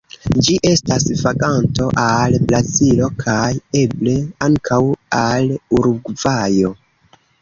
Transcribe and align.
Ĝi 0.45 0.53
estas 0.67 1.03
vaganto 1.25 1.89
al 2.05 2.37
Brazilo 2.51 3.11
kaj 3.19 3.45
eble 3.83 4.17
ankaŭ 4.49 4.81
al 5.23 5.55
Urugvajo. 5.79 6.73